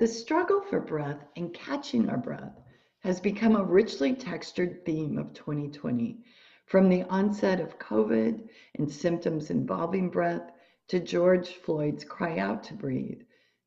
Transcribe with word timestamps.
The 0.00 0.08
struggle 0.08 0.62
for 0.62 0.80
breath 0.80 1.26
and 1.36 1.52
catching 1.52 2.08
our 2.08 2.16
breath 2.16 2.58
has 3.00 3.20
become 3.20 3.54
a 3.54 3.62
richly 3.62 4.14
textured 4.14 4.82
theme 4.86 5.18
of 5.18 5.34
2020. 5.34 6.24
From 6.64 6.88
the 6.88 7.02
onset 7.02 7.60
of 7.60 7.78
COVID 7.78 8.48
and 8.76 8.90
symptoms 8.90 9.50
involving 9.50 10.08
breath 10.08 10.52
to 10.88 11.00
George 11.00 11.50
Floyd's 11.50 12.02
cry 12.02 12.38
out 12.38 12.64
to 12.64 12.72
breathe, 12.72 13.20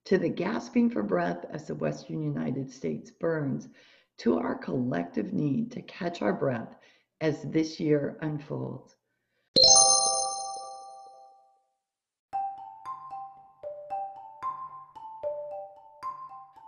to 0.05 0.17
the 0.17 0.27
gasping 0.27 0.89
for 0.89 1.03
breath 1.03 1.45
as 1.51 1.67
the 1.67 1.75
Western 1.75 2.23
United 2.23 2.71
States 2.71 3.11
burns, 3.11 3.69
to 4.17 4.39
our 4.39 4.55
collective 4.55 5.33
need 5.33 5.71
to 5.73 5.83
catch 5.83 6.23
our 6.23 6.33
breath 6.33 6.75
as 7.21 7.43
this 7.43 7.79
year 7.79 8.17
unfolds. 8.21 8.95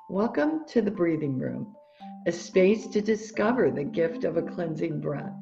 Welcome 0.09 0.65
to 0.67 0.83
the 0.83 0.91
Breathing 0.91 1.39
Room, 1.39 1.75
a 2.27 2.31
space 2.31 2.85
to 2.89 3.01
discover 3.01 3.71
the 3.71 3.83
gift 3.83 4.23
of 4.23 4.37
a 4.37 4.41
cleansing 4.43 5.01
breath. 5.01 5.33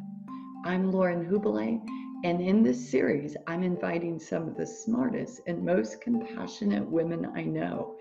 I'm 0.64 0.90
Lauren 0.90 1.26
Hubele, 1.26 1.82
and 2.24 2.40
in 2.40 2.64
this 2.64 2.90
series, 2.90 3.36
I'm 3.46 3.62
inviting 3.62 4.18
some 4.22 4.48
of 4.48 4.56
the 4.56 4.66
smartest 4.66 5.42
and 5.48 5.66
most 5.66 6.00
compassionate 6.00 6.90
women 6.90 7.30
I 7.36 7.44
know, 7.44 7.98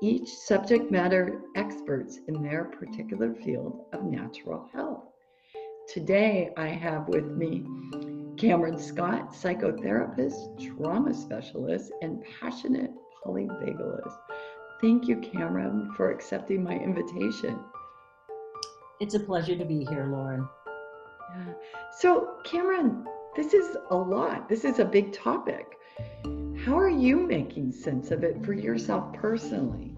each 0.00 0.28
subject 0.28 0.92
matter 0.92 1.42
experts 1.56 2.20
in 2.28 2.40
their 2.40 2.66
particular 2.66 3.34
field 3.34 3.86
of 3.92 4.04
natural 4.04 4.70
health. 4.72 5.08
Today, 5.92 6.50
I 6.56 6.68
have 6.68 7.08
with 7.08 7.26
me 7.32 7.66
Cameron 8.36 8.78
Scott, 8.78 9.32
psychotherapist, 9.32 10.76
trauma 10.76 11.12
specialist, 11.12 11.90
and 12.00 12.22
passionate 12.40 12.92
polyvagalist. 13.24 14.16
Thank 14.80 15.08
you, 15.08 15.16
Cameron, 15.16 15.92
for 15.96 16.10
accepting 16.10 16.62
my 16.62 16.74
invitation. 16.74 17.58
It's 19.00 19.14
a 19.14 19.20
pleasure 19.20 19.56
to 19.56 19.64
be 19.64 19.84
here, 19.86 20.06
Lauren. 20.10 20.46
Yeah. 21.36 21.52
So, 21.98 22.36
Cameron, 22.44 23.06
this 23.34 23.54
is 23.54 23.76
a 23.90 23.96
lot. 23.96 24.48
This 24.48 24.64
is 24.64 24.78
a 24.78 24.84
big 24.84 25.12
topic. 25.12 25.78
How 26.64 26.78
are 26.78 26.90
you 26.90 27.26
making 27.26 27.72
sense 27.72 28.10
of 28.10 28.22
it 28.22 28.44
for 28.44 28.52
yourself 28.52 29.14
personally? 29.14 29.94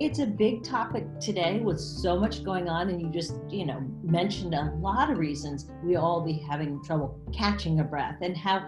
It's 0.00 0.20
a 0.20 0.26
big 0.26 0.62
topic 0.62 1.06
today 1.18 1.58
with 1.58 1.80
so 1.80 2.16
much 2.16 2.44
going 2.44 2.68
on, 2.68 2.90
and 2.90 3.02
you 3.02 3.08
just, 3.10 3.34
you 3.48 3.66
know, 3.66 3.80
mentioned 4.04 4.54
a 4.54 4.72
lot 4.76 5.10
of 5.10 5.18
reasons 5.18 5.68
we 5.82 5.96
all 5.96 6.20
be 6.20 6.34
having 6.34 6.80
trouble 6.84 7.20
catching 7.32 7.80
a 7.80 7.84
breath 7.84 8.18
and 8.20 8.36
how 8.36 8.64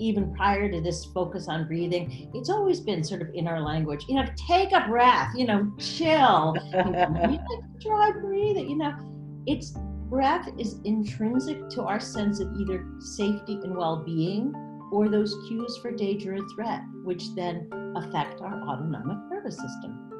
even 0.00 0.34
prior 0.34 0.70
to 0.70 0.80
this 0.80 1.04
focus 1.06 1.48
on 1.48 1.66
breathing, 1.66 2.30
it's 2.34 2.50
always 2.50 2.80
been 2.80 3.02
sort 3.02 3.22
of 3.22 3.28
in 3.34 3.46
our 3.46 3.60
language, 3.60 4.04
you 4.08 4.16
know, 4.16 4.26
take 4.48 4.72
a 4.72 4.86
breath, 4.88 5.32
you 5.36 5.46
know, 5.46 5.72
chill, 5.78 6.54
you 6.72 6.82
know, 6.82 7.64
try 7.80 8.10
breathing, 8.20 8.68
you 8.70 8.76
know, 8.76 8.94
it's 9.46 9.74
breath 10.08 10.48
is 10.58 10.80
intrinsic 10.84 11.68
to 11.68 11.82
our 11.82 12.00
sense 12.00 12.40
of 12.40 12.52
either 12.58 12.86
safety 12.98 13.58
and 13.62 13.76
well-being 13.76 14.54
or 14.90 15.08
those 15.08 15.34
cues 15.46 15.76
for 15.82 15.90
danger 15.90 16.34
or 16.34 16.48
threat, 16.54 16.80
which 17.04 17.34
then 17.34 17.68
affect 17.96 18.40
our 18.40 18.62
autonomic 18.68 19.18
nervous 19.30 19.56
system. 19.56 20.10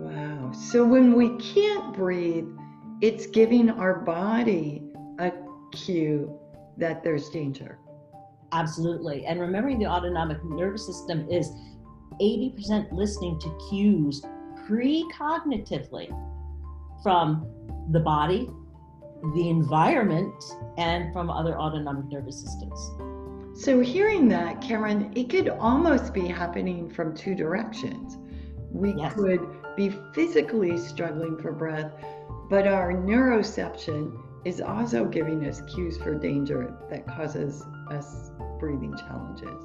Wow. 0.00 0.52
So 0.52 0.84
when 0.84 1.14
we 1.14 1.36
can't 1.38 1.94
breathe, 1.94 2.46
it's 3.00 3.26
giving 3.26 3.70
our 3.70 4.00
body 4.00 4.82
a 5.18 5.32
cue 5.72 6.38
that 6.76 7.02
there's 7.02 7.28
danger. 7.30 7.78
Absolutely. 8.54 9.26
And 9.26 9.40
remembering 9.40 9.80
the 9.80 9.86
autonomic 9.86 10.42
nervous 10.44 10.86
system 10.86 11.28
is 11.28 11.50
80% 12.20 12.92
listening 12.92 13.38
to 13.40 13.58
cues 13.68 14.22
precognitively 14.68 16.08
from 17.02 17.46
the 17.90 17.98
body, 17.98 18.48
the 19.34 19.48
environment, 19.50 20.32
and 20.78 21.12
from 21.12 21.30
other 21.30 21.58
autonomic 21.58 22.06
nervous 22.06 22.40
systems. 22.40 22.92
So, 23.60 23.80
hearing 23.80 24.28
that, 24.28 24.60
Karen, 24.60 25.12
it 25.14 25.30
could 25.30 25.48
almost 25.48 26.14
be 26.14 26.26
happening 26.26 26.88
from 26.90 27.14
two 27.14 27.34
directions. 27.34 28.18
We 28.72 28.94
yes. 28.94 29.14
could 29.14 29.40
be 29.76 29.94
physically 30.12 30.78
struggling 30.78 31.38
for 31.38 31.52
breath, 31.52 31.92
but 32.48 32.66
our 32.66 32.92
neuroception 32.92 34.16
is 34.44 34.60
also 34.60 35.04
giving 35.04 35.46
us 35.46 35.62
cues 35.72 35.96
for 35.96 36.14
danger 36.14 36.74
that 36.90 37.06
causes 37.06 37.64
us 37.90 38.30
breathing 38.58 38.96
challenges. 38.96 39.64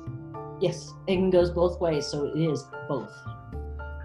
Yes, 0.60 0.94
it 1.08 1.32
goes 1.32 1.52
both 1.52 1.80
ways, 1.80 2.08
so 2.08 2.26
it 2.26 2.38
is 2.38 2.66
both. 2.88 3.14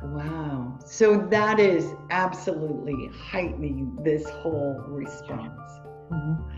Wow. 0.04 0.78
So 0.84 1.26
that 1.30 1.58
is 1.58 1.94
absolutely 2.10 3.10
heightening 3.16 3.96
this 4.02 4.28
whole 4.28 4.82
response. 4.86 5.60
Mm-hmm. 6.12 6.54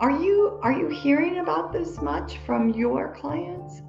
Are 0.00 0.10
you 0.10 0.58
are 0.62 0.72
you 0.72 0.88
hearing 0.88 1.38
about 1.38 1.72
this 1.72 2.00
much 2.02 2.38
from 2.44 2.70
your 2.70 3.16
clients? 3.16 3.82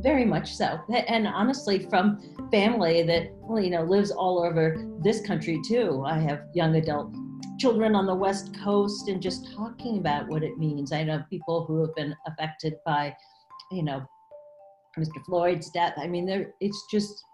Very 0.00 0.24
much 0.24 0.54
so. 0.54 0.80
And 0.88 1.26
honestly 1.26 1.80
from 1.90 2.20
family 2.50 3.02
that 3.02 3.32
well, 3.40 3.62
you 3.62 3.70
know 3.70 3.82
lives 3.82 4.10
all 4.10 4.42
over 4.42 4.84
this 5.02 5.24
country 5.26 5.60
too. 5.66 6.02
I 6.06 6.18
have 6.18 6.44
young 6.54 6.76
adult 6.76 7.14
children 7.58 7.94
on 7.94 8.06
the 8.06 8.14
West 8.14 8.56
Coast 8.58 9.08
and 9.08 9.20
just 9.20 9.54
talking 9.54 9.98
about 9.98 10.28
what 10.28 10.42
it 10.42 10.58
means. 10.58 10.92
I 10.92 11.04
know 11.04 11.24
people 11.30 11.64
who 11.64 11.80
have 11.80 11.94
been 11.94 12.14
affected 12.26 12.74
by, 12.84 13.16
you 13.70 13.82
know, 13.82 14.06
Mr. 14.98 15.24
Floyd's 15.26 15.70
death. 15.70 15.94
I 15.96 16.06
mean, 16.06 16.26
there 16.26 16.54
it's 16.60 16.86
just 16.90 17.24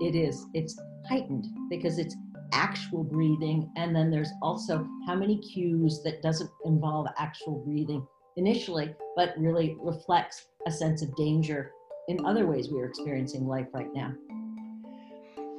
it 0.00 0.14
is 0.14 0.46
it's 0.54 0.80
heightened 1.08 1.46
because 1.68 1.98
it's 1.98 2.16
actual 2.52 3.02
breathing 3.02 3.70
and 3.76 3.94
then 3.94 4.10
there's 4.10 4.30
also 4.42 4.86
how 5.06 5.14
many 5.14 5.38
cues 5.38 6.00
that 6.04 6.22
doesn't 6.22 6.50
involve 6.64 7.06
actual 7.18 7.62
breathing 7.64 8.06
initially 8.36 8.94
but 9.16 9.34
really 9.36 9.76
reflects 9.80 10.46
a 10.66 10.70
sense 10.70 11.02
of 11.02 11.14
danger 11.16 11.72
in 12.08 12.24
other 12.24 12.46
ways 12.46 12.70
we 12.70 12.80
are 12.80 12.86
experiencing 12.86 13.46
life 13.46 13.66
right 13.72 13.92
now 13.92 14.12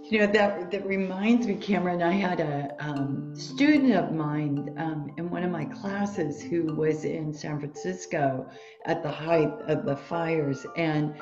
you 0.09 0.19
know, 0.19 0.27
that, 0.27 0.69
that 0.69 0.85
reminds 0.85 1.47
me, 1.47 1.55
Cameron, 1.55 2.03
I 2.03 2.11
had 2.11 2.39
a 2.39 2.75
um, 2.79 3.33
student 3.35 3.93
of 3.95 4.11
mine 4.11 4.75
um, 4.77 5.11
in 5.17 5.31
one 5.31 5.43
of 5.43 5.49
my 5.49 5.65
classes 5.65 6.41
who 6.41 6.75
was 6.75 7.05
in 7.05 7.33
San 7.33 7.59
Francisco 7.59 8.47
at 8.85 9.01
the 9.01 9.09
height 9.09 9.51
of 9.67 9.83
the 9.85 9.95
fires. 9.95 10.63
And 10.77 11.15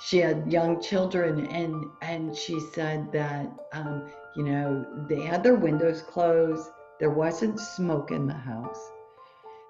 she 0.00 0.18
had 0.18 0.52
young 0.52 0.82
children 0.82 1.46
and, 1.46 1.86
and 2.02 2.36
she 2.36 2.60
said 2.74 3.10
that, 3.12 3.50
um, 3.72 4.10
you 4.36 4.44
know, 4.44 4.86
they 5.08 5.22
had 5.22 5.42
their 5.42 5.54
windows 5.54 6.02
closed. 6.02 6.68
There 6.98 7.10
wasn't 7.10 7.58
smoke 7.58 8.10
in 8.10 8.26
the 8.26 8.34
house. 8.34 8.90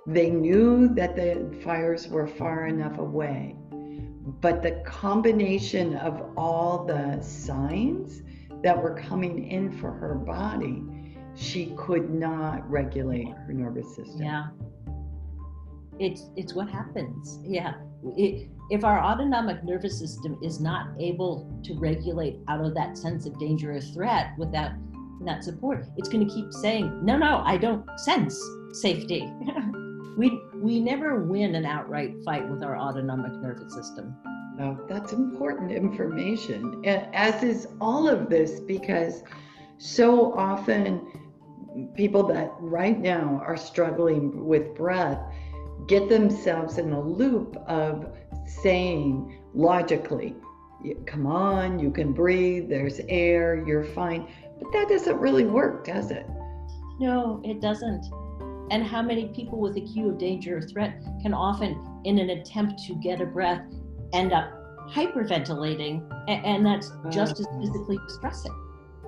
They 0.07 0.29
knew 0.29 0.89
that 0.95 1.15
the 1.15 1.57
fires 1.63 2.09
were 2.09 2.27
far 2.27 2.67
enough 2.67 2.99
away. 2.99 3.55
But 4.41 4.63
the 4.63 4.83
combination 4.85 5.95
of 5.97 6.21
all 6.37 6.85
the 6.85 7.21
signs 7.23 8.23
that 8.63 8.81
were 8.81 8.95
coming 9.09 9.51
in 9.51 9.73
for 9.81 9.91
her 9.93 10.15
body, 10.15 10.83
she 11.35 11.73
could 11.77 12.11
not 12.11 12.69
regulate 12.71 13.29
her 13.29 13.53
nervous 13.53 13.95
system. 13.95 14.23
Yeah. 14.23 14.49
It's 15.99 16.31
it's 16.37 16.55
what 16.55 16.69
happens. 16.69 17.39
Yeah. 17.43 17.75
It, 18.17 18.49
if 18.71 18.85
our 18.85 19.01
autonomic 19.01 19.65
nervous 19.65 19.99
system 19.99 20.39
is 20.43 20.61
not 20.61 20.89
able 20.99 21.51
to 21.65 21.75
regulate 21.79 22.39
out 22.49 22.65
of 22.65 22.75
that 22.75 22.97
sense 22.97 23.27
of 23.27 23.39
danger 23.39 23.73
or 23.73 23.81
threat 23.81 24.33
without 24.39 24.73
that 25.25 25.45
support, 25.45 25.87
it's 25.97 26.09
going 26.09 26.27
to 26.27 26.33
keep 26.33 26.53
saying, 26.53 27.05
"No, 27.05 27.19
no, 27.19 27.43
I 27.45 27.57
don't 27.57 27.85
sense 27.99 28.41
safety." 28.73 29.31
we 30.17 30.41
we 30.55 30.81
never 30.81 31.25
win 31.25 31.55
an 31.55 31.67
outright 31.67 32.15
fight 32.25 32.49
with 32.49 32.63
our 32.63 32.79
autonomic 32.79 33.33
nervous 33.43 33.75
system. 33.75 34.15
That's 34.89 35.13
important 35.13 35.73
information, 35.73 36.83
as 36.85 37.43
is 37.43 37.69
all 37.81 38.09
of 38.09 38.29
this, 38.29 38.61
because 38.61 39.23
so 39.79 40.35
often 40.35 41.07
people 41.95 42.23
that 42.25 42.53
right 42.59 42.99
now 42.99 43.41
are 43.47 43.57
struggling 43.57 44.45
with 44.45 44.75
breath 44.75 45.21
get 45.87 46.09
themselves 46.09 46.79
in 46.79 46.93
a 46.93 47.01
loop 47.01 47.57
of 47.67 48.13
saying 48.45 49.41
logically, 49.55 50.35
come 51.07 51.27
on, 51.27 51.79
you 51.79 51.91
can 51.91 52.13
breathe, 52.13 52.69
there's 52.69 53.01
air, 53.09 53.65
you're 53.67 53.85
fine. 53.85 54.29
But 54.61 54.73
that 54.73 54.89
doesn't 54.89 55.19
really 55.19 55.47
work, 55.47 55.87
does 55.87 56.11
it? 56.11 56.27
No, 56.99 57.41
it 57.45 57.61
doesn't. 57.61 58.05
And 58.71 58.85
how 58.85 59.03
many 59.03 59.29
people 59.29 59.59
with 59.59 59.77
a 59.77 59.81
cue 59.81 60.11
of 60.11 60.19
danger 60.19 60.59
or 60.59 60.63
threat 60.63 61.03
can 61.23 61.33
often, 61.33 62.01
in 62.05 62.19
an 62.19 62.31
attempt 62.31 62.83
to 62.85 62.95
get 62.97 63.21
a 63.21 63.27
breath, 63.27 63.63
end 64.13 64.33
up 64.33 64.53
hyperventilating, 64.89 66.03
and, 66.29 66.67
that's 66.67 66.91
mm. 66.91 67.13
just 67.13 67.39
as 67.41 67.47
physically 67.61 67.99
distressing. 68.09 68.55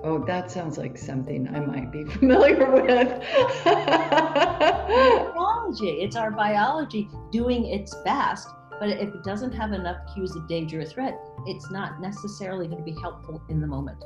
Oh, 0.03 0.23
that 0.25 0.51
sounds 0.51 0.77
like 0.77 0.97
something 0.97 1.47
I 1.55 1.59
might 1.61 1.91
be 1.91 2.03
familiar 2.19 2.69
with. 2.71 3.23
biology. 5.73 6.01
It's 6.01 6.15
our 6.15 6.31
biology 6.31 7.09
doing 7.31 7.65
its 7.65 7.95
best, 8.03 8.49
but 8.79 8.89
if 8.89 9.13
it 9.13 9.23
doesn't 9.23 9.53
have 9.53 9.71
enough 9.71 9.97
cues 10.13 10.35
of 10.35 10.47
danger 10.47 10.81
or 10.81 10.85
threat, 10.85 11.19
it's 11.45 11.71
not 11.71 12.01
necessarily 12.01 12.67
going 12.67 12.83
to 12.83 12.83
be 12.83 12.99
helpful 12.99 13.41
in 13.49 13.61
the 13.61 13.67
moment. 13.67 14.03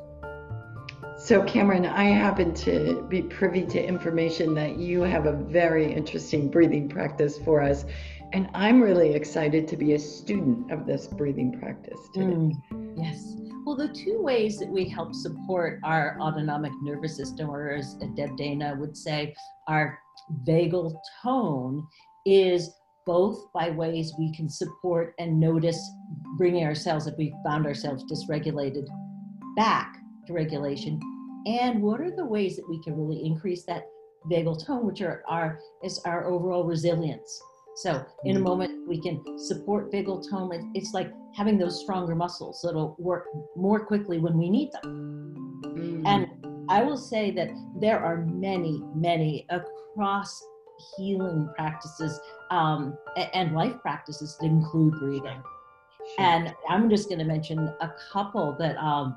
So, 1.18 1.44
Cameron, 1.44 1.88
I 1.88 2.04
happen 2.04 2.54
to 2.54 3.04
be 3.10 3.24
privy 3.24 3.66
to 3.66 3.84
information 3.84 4.54
that 4.54 4.78
you 4.78 5.02
have 5.02 5.26
a 5.26 5.32
very 5.32 5.92
interesting 5.92 6.48
breathing 6.48 6.88
practice 6.88 7.40
for 7.40 7.60
us. 7.60 7.86
And 8.34 8.48
I'm 8.54 8.82
really 8.84 9.16
excited 9.16 9.68
to 9.70 9.78
be 9.78 9.94
a 9.94 10.00
student 10.00 10.72
of 10.72 10.86
this 10.86 11.08
breathing 11.08 11.60
practice 11.60 11.98
today. 12.14 12.26
Mm, 12.28 12.54
yes. 12.96 13.34
Well, 13.66 13.76
the 13.76 13.88
two 13.88 14.22
ways 14.22 14.60
that 14.60 14.70
we 14.70 14.88
help 14.88 15.16
support 15.16 15.80
our 15.84 16.20
autonomic 16.22 16.72
nervous 16.84 17.18
system, 17.18 17.50
or 17.50 17.72
as 17.72 17.96
Deb 18.16 18.38
Dana 18.38 18.76
would 18.80 18.96
say, 18.96 19.34
our 19.68 19.98
vagal 20.44 20.94
tone, 21.24 21.88
is 22.28 22.70
both 23.08 23.52
by 23.54 23.72
ways 23.72 24.14
we 24.20 24.32
can 24.36 24.50
support 24.50 25.16
and 25.18 25.40
notice 25.40 25.80
bringing 26.38 26.64
ourselves, 26.64 27.08
if 27.08 27.18
we 27.18 27.34
found 27.44 27.66
ourselves 27.66 28.04
dysregulated, 28.04 28.86
back 29.56 29.98
to 30.28 30.34
regulation. 30.34 31.00
And 31.46 31.82
what 31.82 32.02
are 32.02 32.12
the 32.12 32.26
ways 32.26 32.56
that 32.58 32.70
we 32.70 32.82
can 32.84 32.96
really 32.98 33.26
increase 33.26 33.64
that 33.66 33.88
vagal 34.30 34.66
tone, 34.66 34.86
which 34.86 35.02
are 35.02 35.24
our 35.28 35.60
is 35.84 36.00
our 36.06 36.26
overall 36.26 36.64
resilience. 36.64 37.42
So 37.78 38.04
in 38.26 38.38
a 38.38 38.40
moment 38.40 38.88
we 38.88 39.00
can 39.00 39.22
support 39.38 39.92
vagal 39.92 40.30
tone. 40.30 40.72
It's 40.74 40.94
like 40.94 41.14
having 41.36 41.58
those 41.58 41.82
stronger 41.82 42.16
muscles 42.16 42.62
that'll 42.64 42.96
work 42.98 43.28
more 43.56 43.86
quickly 43.86 44.18
when 44.18 44.38
we 44.38 44.50
need 44.50 44.72
them. 44.72 45.46
Mm. 45.64 46.08
And 46.08 46.28
I 46.70 46.82
will 46.84 46.98
say 46.98 47.32
that 47.32 47.50
there 47.80 48.00
are 48.00 48.26
many, 48.26 48.84
many 48.96 49.46
across 49.50 50.44
healing 50.98 51.50
practices 51.56 52.20
um, 52.52 52.98
and 53.34 53.54
life 53.54 53.76
practices 53.82 54.38
that 54.40 54.48
include 54.48 54.94
breathing. 55.00 55.42
Sure. 56.16 56.26
And 56.26 56.56
I'm 56.70 56.90
just 56.90 57.10
going 57.10 57.20
to 57.20 57.26
mention 57.26 57.60
a 57.60 57.92
couple 58.12 58.56
that 58.60 58.78
um, 58.78 59.16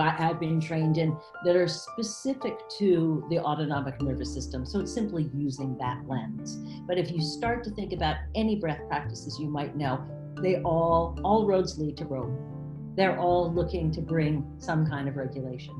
I've 0.00 0.40
been 0.40 0.60
trained 0.60 0.98
in 0.98 1.16
that 1.44 1.56
are 1.56 1.68
specific 1.68 2.68
to 2.78 3.24
the 3.30 3.38
autonomic 3.38 4.00
nervous 4.00 4.32
system. 4.32 4.64
So 4.64 4.80
it's 4.80 4.92
simply 4.92 5.30
using 5.34 5.76
that 5.78 6.02
lens. 6.06 6.58
But 6.86 6.98
if 6.98 7.10
you 7.10 7.20
start 7.20 7.64
to 7.64 7.70
think 7.70 7.92
about 7.92 8.16
any 8.34 8.56
breath 8.56 8.80
practices 8.88 9.38
you 9.38 9.48
might 9.48 9.76
know, 9.76 10.04
they 10.40 10.60
all, 10.62 11.18
all 11.24 11.46
roads 11.46 11.78
lead 11.78 11.96
to 11.98 12.04
Rome. 12.04 12.92
They're 12.96 13.18
all 13.18 13.52
looking 13.52 13.90
to 13.92 14.00
bring 14.00 14.54
some 14.58 14.86
kind 14.86 15.08
of 15.08 15.16
regulation. 15.16 15.74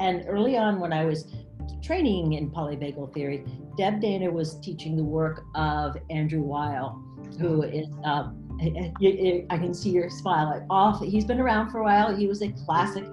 And 0.00 0.24
early 0.28 0.56
on, 0.56 0.80
when 0.80 0.92
I 0.92 1.04
was 1.04 1.32
training 1.82 2.34
in 2.34 2.50
polyvagal 2.50 3.14
theory, 3.14 3.44
Deb 3.76 4.00
Dana 4.00 4.30
was 4.30 4.58
teaching 4.60 4.96
the 4.96 5.04
work 5.04 5.44
of 5.54 5.96
Andrew 6.10 6.42
Weil, 6.42 7.04
who 7.38 7.62
is 7.62 7.86
um, 8.04 8.37
I 8.60 9.58
can 9.58 9.72
see 9.72 9.90
your 9.90 10.10
smile. 10.10 10.66
Off. 10.70 11.02
He's 11.02 11.24
been 11.24 11.40
around 11.40 11.70
for 11.70 11.78
a 11.78 11.84
while. 11.84 12.14
He 12.14 12.26
was 12.26 12.42
a 12.42 12.50
classic 12.64 13.04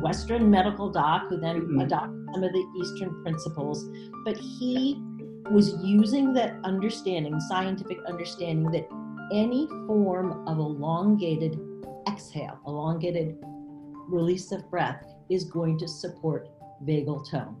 Western 0.00 0.50
medical 0.50 0.90
doc 0.90 1.28
who 1.28 1.38
then 1.38 1.62
mm-hmm. 1.62 1.80
adopted 1.80 2.26
some 2.34 2.42
of 2.42 2.52
the 2.52 2.64
Eastern 2.80 3.22
principles. 3.22 3.88
But 4.24 4.36
he 4.36 5.02
was 5.50 5.74
using 5.82 6.32
that 6.34 6.56
understanding, 6.64 7.38
scientific 7.40 7.98
understanding, 8.06 8.70
that 8.72 8.86
any 9.32 9.66
form 9.86 10.46
of 10.46 10.58
elongated 10.58 11.58
exhale, 12.08 12.58
elongated 12.66 13.38
release 14.08 14.52
of 14.52 14.68
breath, 14.70 15.04
is 15.30 15.44
going 15.44 15.78
to 15.78 15.88
support 15.88 16.48
vagal 16.84 17.30
tone. 17.30 17.56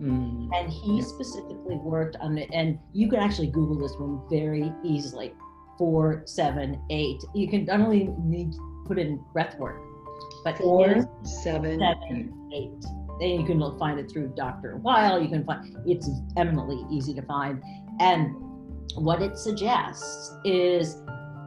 Mm. 0.00 0.48
And 0.52 0.72
he 0.72 0.98
yeah. 0.98 1.04
specifically 1.04 1.76
worked 1.76 2.16
on 2.16 2.38
it, 2.38 2.50
and 2.52 2.78
you 2.92 3.08
can 3.08 3.20
actually 3.20 3.48
Google 3.48 3.78
this 3.78 3.96
one 3.96 4.20
very 4.28 4.72
easily 4.82 5.32
four, 5.78 6.22
seven, 6.26 6.80
eight. 6.90 7.22
You 7.34 7.48
can 7.48 7.64
not 7.64 7.80
only 7.80 8.08
need 8.22 8.52
to 8.52 8.84
put 8.86 8.98
in 8.98 9.22
breath 9.32 9.58
work, 9.58 9.80
but 10.44 10.58
four, 10.58 11.08
seven, 11.24 11.80
seven 11.80 12.32
eight. 12.52 12.56
eight. 12.56 12.84
Then 13.20 13.40
you 13.40 13.46
can 13.46 13.78
find 13.78 13.98
it 14.00 14.10
through 14.10 14.32
Dr. 14.36 14.76
Weil. 14.76 15.22
You 15.22 15.28
can 15.28 15.44
find 15.44 15.76
it's 15.86 16.08
eminently 16.36 16.84
easy 16.90 17.14
to 17.14 17.22
find. 17.22 17.62
And 18.00 18.34
what 18.96 19.22
it 19.22 19.38
suggests 19.38 20.34
is 20.44 20.96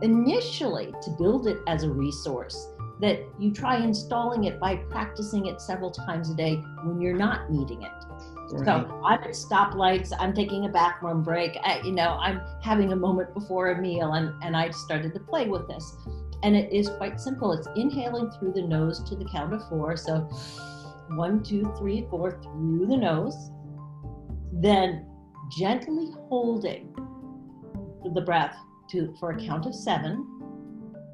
initially 0.01 0.93
to 1.01 1.11
build 1.17 1.47
it 1.47 1.57
as 1.67 1.83
a 1.83 1.89
resource 1.89 2.69
that 3.01 3.19
you 3.39 3.51
try 3.51 3.77
installing 3.77 4.45
it 4.45 4.59
by 4.59 4.75
practicing 4.75 5.47
it 5.47 5.59
several 5.59 5.91
times 5.91 6.29
a 6.29 6.35
day 6.35 6.55
when 6.83 7.01
you're 7.01 7.15
not 7.15 7.51
needing 7.51 7.81
it. 7.81 8.04
Right. 8.51 8.65
So 8.65 9.01
I'm 9.03 9.23
at 9.23 9.29
stoplights. 9.31 10.11
I'm 10.19 10.33
taking 10.33 10.65
a 10.65 10.69
bathroom 10.69 11.23
break. 11.23 11.57
I, 11.63 11.81
you 11.83 11.91
know, 11.91 12.17
I'm 12.19 12.41
having 12.61 12.93
a 12.93 12.95
moment 12.95 13.33
before 13.33 13.71
a 13.71 13.81
meal, 13.81 14.13
and 14.13 14.31
and 14.43 14.55
I 14.55 14.69
started 14.69 15.13
to 15.13 15.19
play 15.19 15.47
with 15.47 15.67
this, 15.67 15.95
and 16.43 16.55
it 16.55 16.71
is 16.71 16.89
quite 16.89 17.19
simple. 17.19 17.51
It's 17.53 17.67
inhaling 17.75 18.31
through 18.31 18.53
the 18.53 18.61
nose 18.61 19.03
to 19.09 19.15
the 19.15 19.25
count 19.25 19.53
of 19.53 19.67
four. 19.69 19.97
So 19.97 20.21
one, 21.15 21.43
two, 21.43 21.73
three, 21.77 22.07
four 22.09 22.39
through 22.41 22.87
the 22.87 22.97
nose. 22.97 23.51
Then 24.53 25.07
gently 25.57 26.11
holding 26.29 26.95
the 28.13 28.21
breath 28.21 28.55
to 28.89 29.13
for 29.19 29.31
a 29.31 29.39
count 29.39 29.65
of 29.65 29.75
seven 29.75 30.35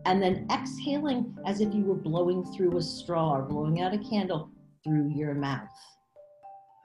and 0.05 0.21
then 0.21 0.47
exhaling 0.51 1.35
as 1.45 1.61
if 1.61 1.73
you 1.73 1.83
were 1.83 1.95
blowing 1.95 2.43
through 2.55 2.77
a 2.77 2.81
straw 2.81 3.35
or 3.35 3.43
blowing 3.43 3.81
out 3.81 3.93
a 3.93 3.97
candle 3.97 4.49
through 4.83 5.11
your 5.15 5.33
mouth. 5.33 5.69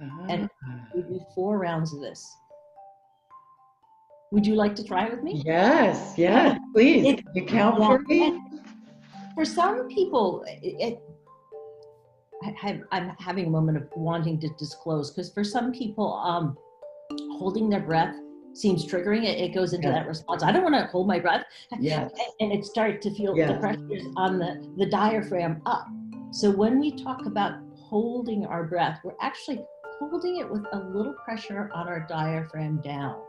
Uh-huh. 0.03 0.27
And 0.29 0.51
we 0.95 1.03
do 1.03 1.21
four 1.35 1.59
rounds 1.59 1.95
of 1.95 2.01
this. 2.01 2.37
Would 4.33 4.47
you 4.47 4.55
like 4.55 4.75
to 4.77 4.85
try 4.85 5.09
with 5.09 5.23
me? 5.23 5.43
Yes, 5.45 6.15
yes, 6.17 6.59
please. 6.75 7.07
It, 7.07 7.25
you 7.35 7.45
count 7.45 7.81
yeah, 7.81 7.87
for 7.87 7.99
me? 8.01 8.41
For 9.35 9.45
some 9.45 9.89
people, 9.89 10.45
it, 10.47 10.99
I, 12.63 12.81
am 12.93 13.13
having 13.19 13.47
a 13.47 13.51
moment 13.51 13.79
of 13.79 13.89
wanting 13.95 14.41
to 14.41 14.49
disclose 14.59 15.11
because 15.11 15.33
for 15.33 15.45
some 15.45 15.73
people, 15.73 16.15
um, 16.15 16.57
holding 17.39 17.71
their 17.71 17.81
breath 17.81 18.15
seems 18.53 18.85
triggering. 18.85 19.25
It, 19.25 19.39
it 19.39 19.55
goes 19.55 19.73
into 19.73 19.89
that 19.89 20.07
response. 20.07 20.43
I 20.43 20.53
don't 20.53 20.63
want 20.63 20.75
to 20.75 20.87
hold 20.87 21.07
my 21.07 21.19
breath. 21.19 21.45
Yeah. 21.79 22.09
And 22.41 22.53
it 22.53 22.65
starts 22.65 23.05
to 23.07 23.15
feel 23.15 23.35
the 23.35 23.57
pressures 23.61 24.05
on 24.17 24.39
the, 24.39 24.69
the 24.77 24.87
diaphragm 24.87 25.63
up. 25.67 25.87
So 26.33 26.51
when 26.51 26.79
we 26.81 27.03
talk 27.03 27.25
about 27.27 27.55
holding 27.75 28.45
our 28.45 28.65
breath, 28.65 29.01
we're 29.05 29.15
actually 29.21 29.65
holding 29.99 30.37
it 30.37 30.51
with 30.51 30.65
a 30.73 30.79
little 30.79 31.15
pressure 31.25 31.71
on 31.75 31.89
our 31.89 32.07
diaphragm 32.09 32.81
down. 32.83 33.21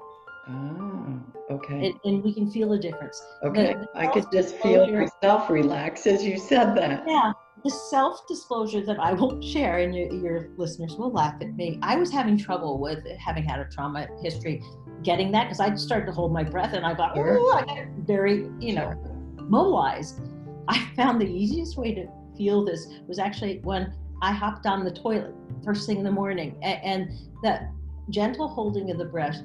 Oh, 0.49 1.19
okay. 1.51 1.87
And, 1.87 1.99
and 2.05 2.23
we 2.23 2.33
can 2.33 2.49
feel 2.49 2.71
a 2.73 2.79
difference. 2.79 3.21
Okay, 3.43 3.73
the, 3.73 3.79
the 3.79 3.99
I 3.99 4.07
could 4.07 4.25
just 4.31 4.55
feel 4.57 4.89
myself 4.89 5.49
relax 5.49 6.07
as 6.07 6.23
you 6.23 6.37
said 6.37 6.75
that. 6.75 7.03
Yeah, 7.05 7.33
the 7.63 7.69
self 7.69 8.25
disclosure 8.27 8.81
that 8.85 8.97
I 8.99 9.11
will 9.11 9.41
share, 9.41 9.79
and 9.79 9.93
your, 9.93 10.13
your 10.13 10.49
listeners 10.55 10.95
will 10.95 11.11
laugh 11.11 11.35
at 11.41 11.53
me. 11.55 11.79
I 11.81 11.97
was 11.97 12.11
having 12.11 12.37
trouble 12.37 12.79
with 12.79 13.05
having 13.17 13.43
had 13.43 13.59
a 13.59 13.65
trauma 13.65 14.07
history, 14.21 14.63
getting 15.03 15.31
that 15.33 15.45
because 15.45 15.59
I 15.59 15.75
started 15.75 16.05
to 16.05 16.11
hold 16.13 16.31
my 16.31 16.43
breath, 16.43 16.73
and 16.73 16.85
I 16.85 16.93
got, 16.93 17.15
sure. 17.15 17.37
oh, 17.39 17.61
I 17.61 17.65
got 17.65 17.87
very, 18.05 18.49
you 18.59 18.73
know, 18.73 18.93
mobilized. 19.35 20.21
I 20.69 20.79
found 20.95 21.19
the 21.19 21.27
easiest 21.27 21.77
way 21.77 21.93
to 21.93 22.07
feel 22.37 22.63
this 22.63 22.87
was 23.07 23.19
actually 23.19 23.59
when 23.63 23.93
I 24.21 24.31
hopped 24.31 24.65
on 24.65 24.83
the 24.83 24.91
toilet 24.91 25.33
first 25.63 25.87
thing 25.87 25.97
in 25.97 26.03
the 26.03 26.11
morning. 26.11 26.57
And, 26.63 27.11
that 27.43 27.69
gentle 28.09 28.47
holding 28.47 28.89
of 28.89 28.97
the 28.97 29.05
breath, 29.05 29.37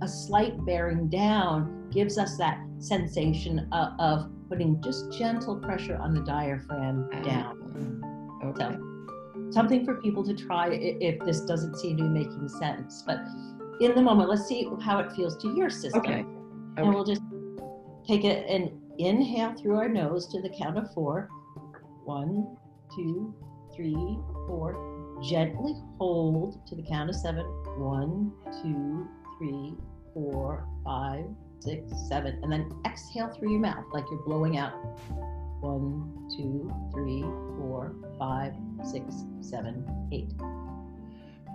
a 0.00 0.08
slight 0.08 0.64
bearing 0.64 1.08
down, 1.08 1.90
gives 1.90 2.18
us 2.18 2.36
that 2.38 2.60
sensation 2.78 3.68
of, 3.72 4.30
putting 4.48 4.82
just 4.82 5.10
gentle 5.10 5.56
pressure 5.56 5.96
on 5.96 6.12
the 6.12 6.20
diaphragm 6.20 7.08
mm-hmm. 7.10 7.22
down. 7.22 8.40
Okay. 8.44 8.76
So, 8.76 9.50
something 9.50 9.84
for 9.84 9.94
people 10.02 10.22
to 10.24 10.34
try 10.34 10.68
if 10.74 11.18
this 11.24 11.40
doesn't 11.40 11.76
seem 11.78 11.96
to 11.96 12.02
be 12.02 12.08
making 12.08 12.48
sense. 12.48 13.02
But 13.06 13.20
in 13.80 13.94
the 13.94 14.02
moment, 14.02 14.28
let's 14.28 14.46
see 14.46 14.68
how 14.82 14.98
it 14.98 15.10
feels 15.12 15.36
to 15.38 15.54
your 15.56 15.70
system. 15.70 16.00
Okay. 16.00 16.12
okay. 16.12 16.26
And 16.76 16.92
we'll 16.92 17.04
just 17.04 17.22
take 18.06 18.24
it 18.24 18.46
and 18.48 18.70
inhale 18.98 19.54
through 19.54 19.76
our 19.76 19.88
nose 19.88 20.26
to 20.28 20.42
the 20.42 20.50
count 20.50 20.76
of 20.76 20.92
four. 20.92 21.28
One, 22.04 22.56
two, 22.94 23.34
three, 23.74 23.94
four. 24.46 24.91
Gently 25.22 25.74
hold 25.98 26.66
to 26.66 26.74
the 26.74 26.82
count 26.82 27.10
of 27.10 27.16
seven. 27.16 27.44
One, 27.76 28.32
two, 28.62 29.08
three, 29.38 29.74
four, 30.12 30.66
five, 30.84 31.24
six, 31.60 31.92
seven. 32.08 32.38
And 32.42 32.52
then 32.52 32.72
exhale 32.86 33.28
through 33.28 33.52
your 33.52 33.60
mouth 33.60 33.84
like 33.92 34.04
you're 34.10 34.22
blowing 34.24 34.58
out. 34.58 34.72
One, 35.60 36.28
two, 36.36 36.72
three, 36.92 37.22
four, 37.22 37.94
five, 38.18 38.52
six, 38.84 39.24
seven, 39.40 40.08
eight. 40.12 40.32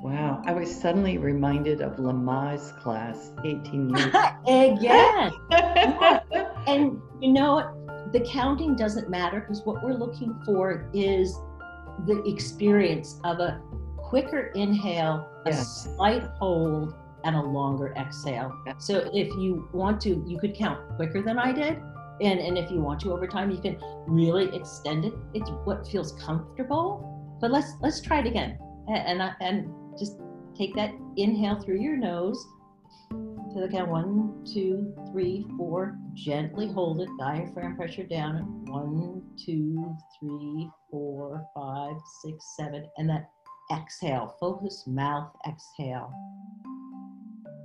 Wow, 0.02 0.44
I 0.46 0.54
was 0.54 0.74
suddenly 0.74 1.18
reminded 1.18 1.82
of 1.82 1.98
Lamaze 1.98 2.80
class 2.82 3.32
18 3.44 3.90
years 3.96 4.06
ago. 4.06 4.36
Again. 4.48 5.32
yeah. 5.52 6.20
And 6.68 7.00
you 7.22 7.32
know 7.32 7.56
what? 7.56 8.12
The 8.12 8.20
counting 8.20 8.76
doesn't 8.76 9.10
matter 9.10 9.40
because 9.40 9.62
what 9.64 9.82
we're 9.82 9.94
looking 9.94 10.38
for 10.46 10.90
is 10.94 11.34
the 12.06 12.24
experience 12.26 13.20
of 13.24 13.40
a 13.40 13.62
quicker 13.98 14.52
inhale, 14.56 15.28
a 15.46 15.54
slight 15.54 16.24
hold, 16.40 16.96
and 17.24 17.36
a 17.36 17.42
longer 17.42 17.94
exhale. 17.98 18.54
So 18.78 19.10
if 19.14 19.28
you 19.36 19.68
want 19.74 20.00
to, 20.02 20.24
you 20.28 20.38
could 20.40 20.56
count 20.56 20.80
quicker 20.96 21.22
than 21.22 21.38
I 21.38 21.52
did. 21.52 21.82
And, 22.22 22.40
and 22.40 22.58
if 22.58 22.72
you 22.72 22.80
want 22.80 23.00
to 23.02 23.12
over 23.12 23.28
time, 23.28 23.52
you 23.52 23.58
can 23.58 23.78
really 24.08 24.56
extend 24.56 25.06
it. 25.06 25.14
It's 25.34 25.50
what 25.66 25.88
feels 25.88 26.14
comfortable. 26.14 27.38
but 27.40 27.52
let's 27.52 27.74
let's 27.82 28.02
try 28.02 28.20
it 28.20 28.26
again, 28.26 28.58
and 28.88 29.22
and, 29.22 29.34
and 29.42 29.98
just 29.98 30.18
take 30.58 30.76
that 30.76 30.92
inhale 31.18 31.60
through 31.60 31.80
your 31.80 31.98
nose 31.98 32.44
to 33.58 33.66
the 33.66 33.72
count 33.72 33.90
one, 33.90 34.46
two, 34.46 34.94
three, 35.12 35.46
four. 35.58 35.98
Gently 36.14 36.68
hold 36.68 37.02
it, 37.02 37.10
diaphragm 37.18 37.76
pressure 37.76 38.04
down. 38.04 38.66
One, 38.66 39.24
two, 39.44 39.96
three, 40.20 40.70
four, 40.92 41.44
five, 41.56 41.96
six, 42.22 42.56
seven, 42.56 42.88
and 42.98 43.10
that 43.10 43.30
exhale. 43.74 44.36
Focus 44.40 44.84
mouth 44.86 45.32
exhale. 45.48 46.12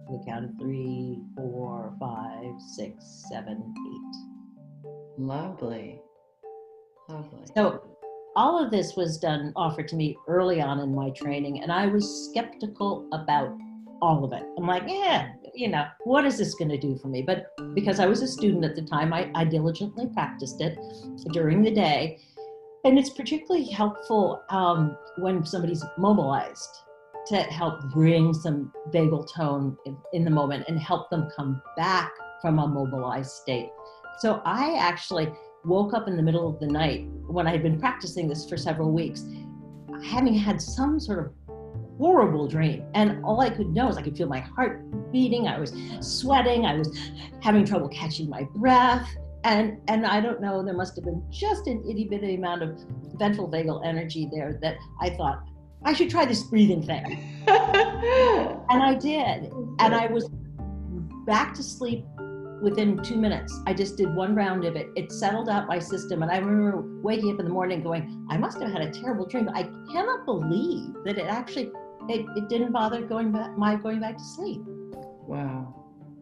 To 0.09 0.19
the 0.19 0.25
count 0.27 0.47
of 0.47 0.51
three, 0.59 1.21
four, 1.37 1.95
five, 2.01 2.55
six, 2.75 3.27
seven, 3.31 3.75
eight. 3.87 4.89
Lovely. 5.19 6.01
Lovely. 7.11 7.45
So 7.55 7.83
all 8.35 8.65
of 8.65 8.71
this 8.71 8.97
was 8.97 9.19
done 9.19 9.53
offered 9.57 9.89
to 9.89 9.97
me 9.97 10.17
early 10.27 10.63
on 10.63 10.81
in 10.81 10.95
my 10.95 11.11
training 11.11 11.63
and 11.63 11.71
i 11.71 11.87
was 11.87 12.31
skeptical 12.31 13.07
about 13.13 13.55
all 14.01 14.25
of 14.25 14.33
it 14.33 14.43
i'm 14.57 14.67
like 14.67 14.85
yeah 14.87 15.29
you 15.55 15.69
know 15.69 15.85
what 16.05 16.25
is 16.25 16.39
this 16.39 16.55
going 16.55 16.71
to 16.71 16.79
do 16.79 16.97
for 16.99 17.09
me? 17.09 17.23
But 17.23 17.47
because 17.75 18.01
i 18.01 18.07
was 18.07 18.23
a 18.23 18.29
student 18.29 18.65
at 18.65 18.75
the 18.75 18.83
time 18.83 19.13
I, 19.13 19.31
I 19.35 19.45
diligently 19.45 20.07
practiced 20.13 20.61
it 20.61 20.79
during 21.33 21.63
the 21.63 21.71
day. 21.71 22.19
And 22.85 22.99
it's 22.99 23.11
particularly 23.11 23.67
helpful 23.67 24.43
um, 24.51 24.97
when 25.19 25.45
somebody's 25.47 25.85
mobilized 25.99 26.69
to 27.27 27.37
help 27.37 27.81
bring 27.93 28.35
some 28.35 28.73
vagal 28.93 29.33
tone 29.33 29.77
in, 29.87 29.97
in 30.13 30.25
the 30.25 30.31
moment 30.31 30.65
and 30.67 30.81
help 30.81 31.09
them 31.09 31.29
come 31.37 31.63
back 31.77 32.11
from 32.41 32.59
a 32.59 32.67
mobilized 32.67 33.31
state. 33.31 33.71
So 34.19 34.43
i 34.45 34.77
actually 34.79 35.33
woke 35.65 35.95
up 35.95 36.09
in 36.09 36.17
the 36.17 36.23
middle 36.23 36.49
of 36.49 36.59
the 36.59 36.67
night 36.67 37.07
when 37.29 37.47
I 37.47 37.53
had 37.53 37.63
been 37.63 37.79
practicing 37.79 38.29
this 38.29 38.49
for 38.49 38.57
several 38.57 38.91
weeks, 38.91 39.25
having 40.05 40.35
had 40.35 40.61
some 40.61 40.99
sort 40.99 41.21
of 41.21 41.42
horrible 42.03 42.49
dream. 42.49 42.85
And 42.95 43.25
all 43.25 43.41
I 43.41 43.49
could 43.49 43.69
know 43.69 43.89
is 43.89 43.97
I 43.97 44.03
could 44.03 44.17
feel 44.17 44.27
my 44.27 44.41
heart 44.41 44.83
beating, 45.13 45.47
I 45.47 45.61
was 45.61 45.73
sweating, 46.01 46.67
I 46.67 46.75
was 46.75 46.99
having 47.41 47.65
trouble 47.65 47.89
catching 47.91 48.29
my 48.29 48.43
breath. 48.57 49.09
And, 49.45 49.79
and 49.87 50.05
I 50.05 50.21
don't 50.21 50.41
know, 50.41 50.65
there 50.65 50.75
must 50.75 50.97
have 50.97 51.05
been 51.05 51.23
just 51.31 51.69
an 51.69 51.85
itty 51.89 52.09
bitty 52.09 52.35
amount 52.35 52.65
of 52.65 52.77
ventral 53.15 53.49
vagal 53.49 53.87
energy 53.87 54.29
there 54.33 54.59
that 54.63 54.79
I 55.01 55.11
thought, 55.11 55.45
I 55.85 55.93
should 55.93 56.11
try 56.11 56.25
this 56.25 56.43
breathing 56.43 56.85
thing. 56.85 57.05
and 57.47 58.83
I 58.83 58.97
did. 58.97 59.53
And 59.79 59.95
I 59.95 60.09
was 60.09 60.29
back 61.25 61.55
to 61.55 61.63
sleep 61.63 62.05
within 62.61 63.01
two 63.05 63.17
minutes. 63.17 63.61
I 63.69 63.75
just 63.75 63.97
did 63.97 64.13
one 64.17 64.35
round 64.35 64.65
of 64.65 64.75
it. 64.75 64.89
It 64.97 65.13
settled 65.13 65.49
out 65.49 65.69
my 65.69 65.79
system. 65.79 66.23
And 66.23 66.33
I 66.33 66.39
remember 66.39 66.83
waking 67.01 67.33
up 67.33 67.39
in 67.39 67.45
the 67.45 67.53
morning 67.53 67.81
going, 67.81 68.27
I 68.29 68.39
must 68.39 68.61
have 68.61 68.73
had 68.73 68.83
a 68.83 68.91
terrible 68.91 69.27
dream. 69.27 69.49
I 69.55 69.65
cannot 69.93 70.25
believe 70.25 70.95
that 71.05 71.17
it 71.19 71.27
actually, 71.27 71.71
it, 72.09 72.27
it 72.37 72.49
didn't 72.49 72.73
bother 72.73 73.03
going 73.03 73.33
back, 73.33 73.57
my 73.57 73.77
going 73.77 74.01
back 74.01 74.17
to 74.19 74.25
sleep. 74.25 74.63
Wow. 74.65 75.75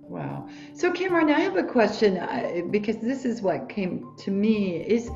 Wow. 0.03 0.49
So 0.75 0.93
Cameron, 0.93 1.31
I 1.31 1.39
have 1.41 1.57
a 1.57 1.63
question 1.63 2.19
uh, 2.19 2.63
because 2.71 2.97
this 2.99 3.25
is 3.25 3.43
what 3.43 3.69
came 3.69 4.13
to 4.19 4.31
me 4.31 4.83
is 4.83 5.11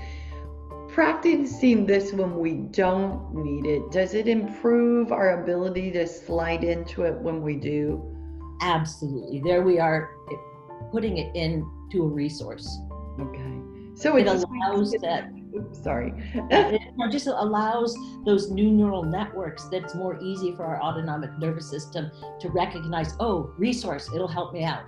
practicing 0.94 1.84
this 1.84 2.12
when 2.12 2.38
we 2.38 2.52
don't 2.52 3.34
need 3.34 3.66
it, 3.66 3.90
does 3.90 4.14
it 4.14 4.28
improve 4.28 5.10
our 5.10 5.42
ability 5.42 5.90
to 5.90 6.06
slide 6.06 6.62
into 6.62 7.02
it 7.02 7.14
when 7.14 7.42
we 7.42 7.56
do? 7.56 8.00
Absolutely. 8.62 9.40
There 9.44 9.62
we 9.62 9.80
are 9.80 10.10
putting 10.92 11.18
it 11.18 11.34
into 11.34 12.04
a 12.04 12.06
resource. 12.06 12.78
Okay. 13.18 13.58
So 13.94 14.16
it 14.16 14.28
allows 14.28 14.92
that. 15.02 15.30
Oops, 15.56 15.82
sorry. 15.82 16.12
it 16.34 17.10
just 17.10 17.26
allows 17.26 17.96
those 18.24 18.50
new 18.50 18.70
neural 18.70 19.04
networks 19.04 19.64
that's 19.64 19.94
more 19.94 20.18
easy 20.20 20.54
for 20.56 20.64
our 20.64 20.80
autonomic 20.82 21.36
nervous 21.38 21.68
system 21.68 22.10
to 22.40 22.50
recognize, 22.50 23.14
oh, 23.20 23.52
resource, 23.56 24.10
it'll 24.14 24.28
help 24.28 24.52
me 24.52 24.64
out. 24.64 24.84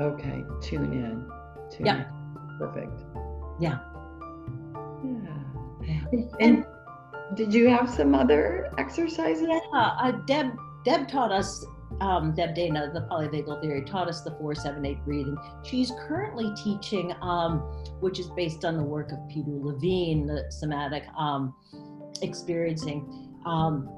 Okay. 0.00 0.42
Tune 0.60 0.92
in. 0.92 1.30
Tune 1.70 1.86
yeah. 1.86 1.96
In. 1.96 2.58
Perfect. 2.58 3.02
Yeah. 3.60 3.78
Yeah. 5.84 6.04
And 6.40 6.66
did 7.34 7.54
you 7.54 7.68
have 7.68 7.88
some 7.88 8.14
other 8.14 8.72
exercises? 8.78 9.46
Yeah. 9.48 9.60
Uh, 9.72 10.12
Deb 10.26 10.52
Deb 10.84 11.08
taught 11.08 11.30
us 11.30 11.64
um, 12.00 12.32
Deb 12.34 12.54
Dana, 12.54 12.90
the 12.92 13.02
polyvagal 13.02 13.60
theory, 13.60 13.84
taught 13.84 14.08
us 14.08 14.22
the 14.22 14.30
478 14.32 15.04
breathing. 15.04 15.36
She's 15.64 15.92
currently 16.06 16.52
teaching, 16.62 17.14
um, 17.22 17.60
which 18.00 18.18
is 18.18 18.28
based 18.28 18.64
on 18.64 18.76
the 18.76 18.82
work 18.82 19.12
of 19.12 19.18
Peter 19.28 19.50
Levine, 19.50 20.26
the 20.26 20.44
somatic 20.50 21.04
um, 21.16 21.54
experiencing, 22.22 23.28
um, 23.46 23.88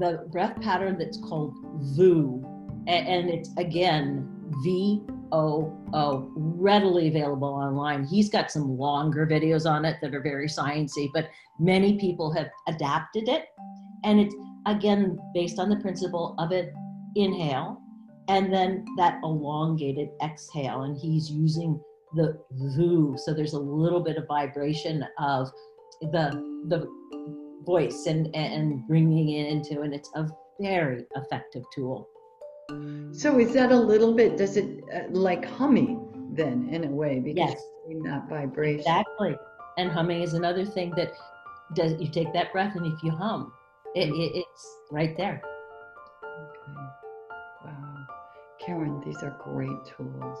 the 0.00 0.26
breath 0.30 0.60
pattern 0.60 0.98
that's 0.98 1.18
called 1.18 1.54
VOO. 1.96 2.44
And 2.86 3.28
it's 3.28 3.50
again, 3.58 4.28
V 4.62 5.02
O 5.30 5.76
O, 5.92 6.32
readily 6.34 7.08
available 7.08 7.48
online. 7.48 8.04
He's 8.04 8.30
got 8.30 8.50
some 8.50 8.78
longer 8.78 9.26
videos 9.26 9.70
on 9.70 9.84
it 9.84 9.98
that 10.00 10.14
are 10.14 10.22
very 10.22 10.48
sciencey, 10.48 11.08
but 11.12 11.28
many 11.58 11.98
people 11.98 12.32
have 12.32 12.48
adapted 12.66 13.28
it. 13.28 13.46
And 14.04 14.20
it's 14.20 14.34
again 14.66 15.18
based 15.34 15.58
on 15.58 15.68
the 15.68 15.76
principle 15.76 16.34
of 16.38 16.52
it 16.52 16.72
inhale 17.18 17.80
and 18.28 18.52
then 18.52 18.84
that 18.96 19.18
elongated 19.22 20.10
exhale. 20.22 20.82
And 20.82 20.96
he's 20.96 21.30
using 21.30 21.80
the 22.14 22.38
VOO. 22.52 23.16
So 23.18 23.34
there's 23.34 23.54
a 23.54 23.58
little 23.58 24.00
bit 24.00 24.16
of 24.16 24.26
vibration 24.26 25.04
of 25.18 25.50
the, 26.00 26.42
the 26.68 26.86
voice 27.64 28.06
and, 28.06 28.34
and 28.34 28.86
bringing 28.86 29.30
it 29.30 29.50
into, 29.50 29.80
and 29.80 29.94
it's 29.94 30.10
a 30.14 30.28
very 30.60 31.04
effective 31.16 31.64
tool. 31.74 32.08
So 33.12 33.38
is 33.38 33.54
that 33.54 33.72
a 33.72 33.76
little 33.76 34.12
bit, 34.12 34.36
does 34.36 34.58
it 34.58 34.84
uh, 34.94 35.10
like 35.10 35.44
humming 35.44 36.32
then 36.34 36.68
in 36.70 36.84
a 36.84 36.88
way? 36.88 37.18
Because 37.18 37.54
yes. 37.54 37.62
that 38.04 38.28
vibration. 38.28 38.80
Exactly. 38.80 39.36
And 39.78 39.90
humming 39.90 40.22
is 40.22 40.34
another 40.34 40.66
thing 40.66 40.92
that 40.96 41.12
does, 41.74 41.94
you 41.98 42.10
take 42.10 42.32
that 42.34 42.52
breath 42.52 42.76
and 42.76 42.86
if 42.86 43.02
you 43.02 43.10
hum, 43.10 43.52
it, 43.94 44.08
it, 44.08 44.44
it's 44.44 44.76
right 44.90 45.16
there. 45.16 45.40
Karen, 48.68 49.00
these 49.00 49.22
are 49.22 49.34
great 49.42 49.78
tools. 49.96 50.38